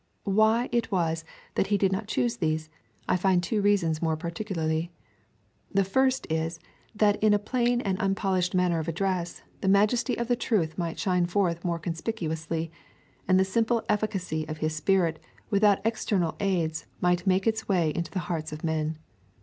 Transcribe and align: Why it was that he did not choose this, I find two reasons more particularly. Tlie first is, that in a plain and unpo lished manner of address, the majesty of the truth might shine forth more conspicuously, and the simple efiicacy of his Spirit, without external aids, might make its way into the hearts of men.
Why 0.25 0.67
it 0.71 0.91
was 0.91 1.23
that 1.53 1.67
he 1.67 1.77
did 1.77 1.91
not 1.91 2.07
choose 2.07 2.37
this, 2.37 2.71
I 3.07 3.15
find 3.17 3.43
two 3.43 3.61
reasons 3.61 4.01
more 4.01 4.17
particularly. 4.17 4.91
Tlie 5.75 5.85
first 5.85 6.25
is, 6.27 6.59
that 6.95 7.21
in 7.21 7.35
a 7.35 7.37
plain 7.37 7.81
and 7.81 7.99
unpo 7.99 8.33
lished 8.35 8.55
manner 8.55 8.79
of 8.79 8.87
address, 8.87 9.43
the 9.59 9.67
majesty 9.67 10.17
of 10.17 10.27
the 10.27 10.35
truth 10.35 10.75
might 10.75 10.97
shine 10.97 11.27
forth 11.27 11.63
more 11.63 11.77
conspicuously, 11.77 12.71
and 13.27 13.39
the 13.39 13.45
simple 13.45 13.83
efiicacy 13.87 14.49
of 14.49 14.57
his 14.57 14.75
Spirit, 14.75 15.19
without 15.51 15.85
external 15.85 16.35
aids, 16.39 16.87
might 16.99 17.27
make 17.27 17.45
its 17.45 17.69
way 17.69 17.91
into 17.93 18.09
the 18.09 18.21
hearts 18.25 18.51
of 18.51 18.63
men. 18.63 18.97